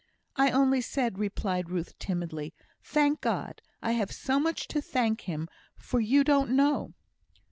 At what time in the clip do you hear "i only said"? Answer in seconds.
0.35-1.19